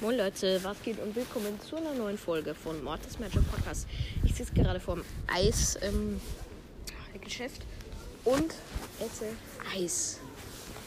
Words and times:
Moin 0.00 0.16
Leute, 0.16 0.64
was 0.64 0.80
geht 0.82 0.98
und 0.98 1.14
willkommen 1.14 1.60
zu 1.60 1.76
einer 1.76 1.92
neuen 1.92 2.16
Folge 2.16 2.54
von 2.54 2.82
Mortis 2.82 3.18
Magic 3.18 3.42
Podcast. 3.50 3.86
Ich 4.24 4.34
sitze 4.34 4.54
gerade 4.54 4.80
vorm 4.80 5.04
Eisgeschäft 5.26 5.82
ähm, 8.24 8.32
und 8.32 8.54
esse 8.98 9.26
Eis. 9.76 10.18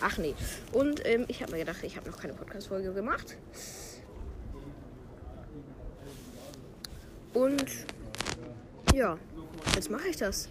Ach 0.00 0.16
nee. 0.16 0.36
Und 0.70 1.04
ähm, 1.04 1.24
ich 1.26 1.42
habe 1.42 1.50
mir 1.50 1.58
gedacht, 1.58 1.82
ich 1.82 1.96
habe 1.96 2.08
noch 2.08 2.20
keine 2.20 2.34
Podcast-Folge 2.34 2.92
gemacht. 2.92 3.36
Und 7.34 7.66
ja, 8.94 9.18
jetzt 9.74 9.90
mache 9.90 10.06
ich 10.06 10.18
das. 10.18 10.48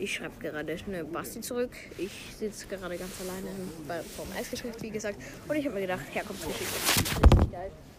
Ich 0.00 0.14
schreibe 0.14 0.38
gerade 0.40 0.78
eine 0.86 1.04
Basti 1.04 1.40
zurück. 1.40 1.72
Ich 1.98 2.12
sitze 2.38 2.68
gerade 2.68 2.96
ganz 2.96 3.10
alleine 3.20 3.48
bei, 3.88 4.00
vom 4.00 4.28
Eisgeschäft, 4.36 4.80
wie 4.80 4.90
gesagt. 4.90 5.18
Und 5.48 5.56
ich 5.56 5.64
habe 5.64 5.74
mir 5.74 5.80
gedacht, 5.80 6.04
Herkunftsgeschichte. 6.12 6.76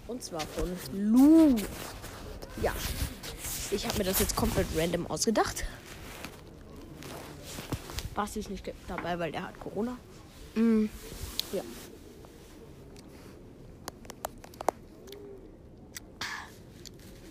Und 0.07 0.23
zwar 0.23 0.39
von 0.39 0.71
Lu. 0.93 1.57
Ja. 2.61 2.73
Ich 3.71 3.85
habe 3.85 3.97
mir 3.97 4.05
das 4.05 4.19
jetzt 4.19 4.35
komplett 4.35 4.65
random 4.77 5.07
ausgedacht. 5.07 5.65
Basti 8.15 8.39
ist 8.39 8.49
nicht 8.49 8.71
dabei, 8.87 9.19
weil 9.19 9.33
der 9.33 9.43
hat 9.43 9.59
Corona. 9.59 9.97
Mm, 10.55 10.85
ja. 11.51 11.63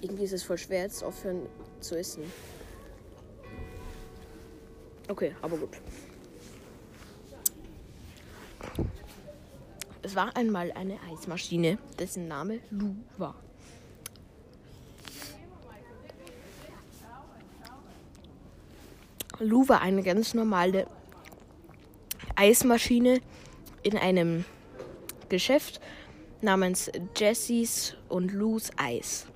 Irgendwie 0.02 0.24
ist 0.24 0.32
es 0.32 0.42
voll 0.42 0.58
schwer, 0.58 0.82
jetzt 0.82 1.02
aufhören 1.02 1.46
zu 1.80 1.98
essen. 1.98 2.22
Okay, 5.08 5.34
aber 5.40 5.56
gut. 5.56 5.70
Es 10.02 10.14
war 10.14 10.36
einmal 10.36 10.70
eine 10.72 10.98
Eismaschine, 11.10 11.78
dessen 11.98 12.28
Name 12.28 12.60
Lu 12.70 12.94
war. 13.16 13.34
Lu 19.40 19.68
war 19.68 19.80
eine 19.80 20.02
ganz 20.02 20.34
normale 20.34 20.86
Eismaschine 22.34 23.20
in 23.82 23.96
einem 23.96 24.44
Geschäft 25.28 25.80
namens 26.40 26.90
Jessys 27.16 27.94
und 28.08 28.32
Lou's 28.32 28.70
Eis. 28.76 29.26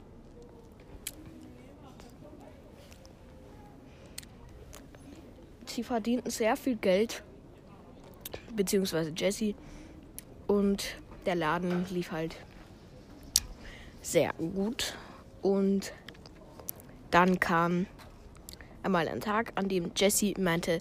Sie 5.75 5.83
verdienten 5.83 6.31
sehr 6.31 6.57
viel 6.57 6.77
Geld, 6.77 7.23
beziehungsweise 8.55 9.13
Jesse. 9.17 9.55
Und 10.47 10.97
der 11.27 11.35
Laden 11.35 11.87
lief 11.91 12.13
halt 12.13 12.37
sehr 14.01 14.33
gut. 14.35 14.97
Und 15.41 15.93
dann 17.11 17.41
kam 17.41 17.87
einmal 18.83 19.09
ein 19.09 19.21
Tag, 19.21 19.53
an 19.55 19.69
dem 19.69 19.93
Jesse 19.97 20.35
meinte, 20.39 20.81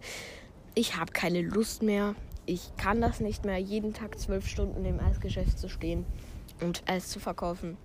ich 0.75 0.97
habe 0.97 1.11
keine 1.11 1.41
Lust 1.41 1.83
mehr. 1.83 2.15
Ich 2.45 2.75
kann 2.77 3.01
das 3.01 3.19
nicht 3.19 3.45
mehr, 3.45 3.57
jeden 3.57 3.93
Tag 3.93 4.19
zwölf 4.19 4.47
Stunden 4.47 4.83
im 4.85 4.99
Eisgeschäft 4.99 5.59
zu 5.59 5.69
stehen 5.69 6.05
und 6.61 6.83
Eis 6.87 7.09
zu 7.09 7.19
verkaufen. 7.19 7.77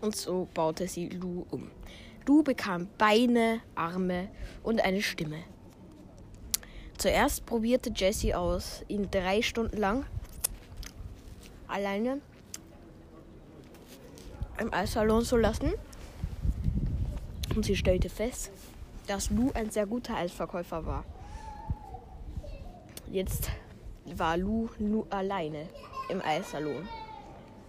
Und 0.00 0.14
so 0.14 0.48
baute 0.52 0.86
sie 0.86 1.08
Lou 1.08 1.46
um. 1.50 1.70
Lou 2.26 2.42
bekam 2.42 2.88
Beine, 2.98 3.60
Arme 3.74 4.28
und 4.62 4.82
eine 4.82 5.02
Stimme. 5.02 5.38
Zuerst 7.04 7.44
probierte 7.44 7.92
Jessie 7.94 8.32
aus, 8.34 8.82
ihn 8.88 9.10
drei 9.10 9.42
Stunden 9.42 9.76
lang 9.76 10.06
alleine 11.68 12.22
im 14.58 14.72
Eissalon 14.72 15.22
zu 15.22 15.36
lassen. 15.36 15.74
Und 17.54 17.66
sie 17.66 17.76
stellte 17.76 18.08
fest, 18.08 18.50
dass 19.06 19.28
Lou 19.28 19.50
ein 19.52 19.68
sehr 19.68 19.84
guter 19.84 20.16
Eisverkäufer 20.16 20.86
war. 20.86 21.04
Jetzt 23.12 23.50
war 24.06 24.38
Lou 24.38 24.70
nur 24.78 25.06
alleine 25.10 25.68
im 26.08 26.22
Eissalon. 26.22 26.88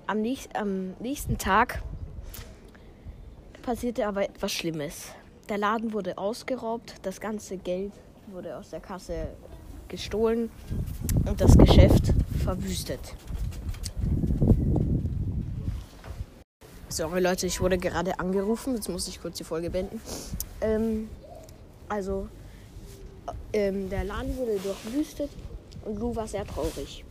Am, 0.08 0.22
nächst, 0.22 0.56
am 0.56 0.92
nächsten 1.02 1.38
Tag 1.38 1.84
passierte 3.64 4.08
aber 4.08 4.30
etwas 4.30 4.54
Schlimmes. 4.54 5.12
Der 5.50 5.58
Laden 5.58 5.92
wurde 5.92 6.18
ausgeraubt, 6.18 6.96
das 7.04 7.20
ganze 7.20 7.58
Geld 7.58 7.92
wurde 8.36 8.58
aus 8.58 8.70
der 8.70 8.82
Kasse 8.82 9.28
gestohlen 9.88 10.52
und 11.26 11.40
das 11.40 11.58
Geschäft 11.58 12.14
verwüstet. 12.44 13.00
Sorry 16.90 17.22
Leute, 17.22 17.48
ich 17.48 17.62
wurde 17.62 17.78
gerade 17.78 18.20
angerufen. 18.20 18.76
Jetzt 18.76 18.90
muss 18.90 19.08
ich 19.08 19.22
kurz 19.22 19.38
die 19.38 19.46
Folge 19.46 19.70
beenden. 19.70 20.02
Ähm, 20.60 21.10
also, 21.88 22.28
ähm, 23.54 23.90
der 23.90 24.04
Laden 24.04 24.36
wurde 24.38 24.60
durchwüstet 24.60 25.30
und 25.86 25.98
Lou 25.98 26.16
war 26.16 26.28
sehr 26.28 26.46
traurig. 26.46 27.06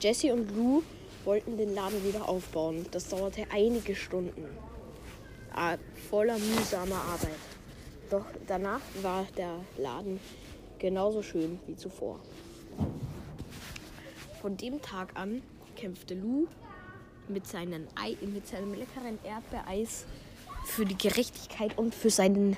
Jesse 0.00 0.32
und 0.32 0.56
Lou 0.56 0.82
wollten 1.24 1.56
den 1.56 1.74
Laden 1.74 2.04
wieder 2.04 2.28
aufbauen. 2.28 2.86
Das 2.92 3.08
dauerte 3.08 3.44
einige 3.52 3.96
Stunden. 3.96 4.44
Ah, 5.52 5.76
voller 6.08 6.38
mühsamer 6.38 6.94
Arbeit. 6.94 7.59
Doch 8.10 8.24
danach 8.48 8.80
war 9.02 9.24
der 9.36 9.54
Laden 9.78 10.18
genauso 10.78 11.22
schön 11.22 11.60
wie 11.66 11.76
zuvor. 11.76 12.18
Von 14.42 14.56
dem 14.56 14.82
Tag 14.82 15.12
an 15.14 15.42
kämpfte 15.76 16.14
Lou 16.14 16.48
mit, 17.28 17.46
seinen 17.46 17.86
Ei, 17.94 18.16
mit 18.26 18.48
seinem 18.48 18.74
leckeren 18.74 19.18
Erdbeereis 19.22 20.06
für 20.64 20.84
die 20.84 20.98
Gerechtigkeit 20.98 21.78
und 21.78 21.94
für 21.94 22.10
seinen 22.10 22.56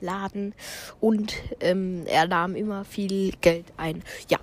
Laden 0.00 0.54
und 1.00 1.34
ähm, 1.60 2.04
er 2.06 2.26
nahm 2.26 2.56
immer 2.56 2.84
viel 2.84 3.32
Geld 3.40 3.66
ein. 3.76 4.02
Ja, 4.28 4.38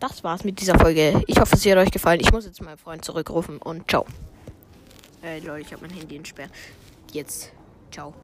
das 0.00 0.22
war's 0.22 0.44
mit 0.44 0.60
dieser 0.60 0.78
Folge. 0.78 1.22
Ich 1.26 1.40
hoffe, 1.40 1.56
es 1.56 1.66
hat 1.66 1.78
euch 1.78 1.90
gefallen. 1.90 2.20
Ich 2.20 2.30
muss 2.30 2.44
jetzt 2.44 2.62
meinen 2.62 2.78
Freund 2.78 3.04
zurückrufen 3.04 3.58
und 3.58 3.90
ciao. 3.90 4.06
Äh, 5.22 5.40
Leute, 5.40 5.62
ich 5.62 5.72
habe 5.72 5.86
mein 5.86 5.96
Handy 5.96 6.16
entsperrt. 6.16 6.50
Jetzt, 7.12 7.52
ciao. 7.90 8.14